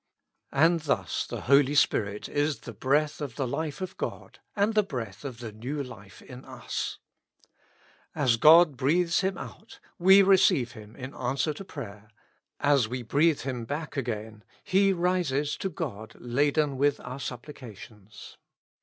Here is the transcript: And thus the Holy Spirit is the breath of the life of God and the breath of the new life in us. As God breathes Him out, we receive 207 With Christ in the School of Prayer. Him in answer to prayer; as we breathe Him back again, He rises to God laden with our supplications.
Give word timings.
And 0.51 0.79
thus 0.79 1.27
the 1.27 1.41
Holy 1.41 1.75
Spirit 1.75 2.27
is 2.27 2.61
the 2.61 2.73
breath 2.73 3.21
of 3.21 3.35
the 3.35 3.47
life 3.47 3.81
of 3.81 3.97
God 3.97 4.39
and 4.55 4.73
the 4.73 4.81
breath 4.81 5.23
of 5.23 5.37
the 5.37 5.51
new 5.51 5.83
life 5.83 6.23
in 6.23 6.43
us. 6.43 6.97
As 8.15 8.37
God 8.37 8.75
breathes 8.75 9.19
Him 9.21 9.37
out, 9.37 9.79
we 9.99 10.23
receive 10.23 10.69
207 10.69 10.91
With 10.91 10.97
Christ 10.97 11.01
in 11.05 11.11
the 11.31 11.37
School 11.37 11.61
of 11.61 11.67
Prayer. 11.67 11.87
Him 11.87 11.93
in 11.93 12.01
answer 12.01 12.09
to 12.09 12.09
prayer; 12.09 12.71
as 12.73 12.87
we 12.87 13.03
breathe 13.03 13.39
Him 13.41 13.65
back 13.65 13.95
again, 13.97 14.43
He 14.63 14.91
rises 14.91 15.55
to 15.57 15.69
God 15.69 16.15
laden 16.17 16.77
with 16.79 16.99
our 17.01 17.19
supplications. 17.19 18.37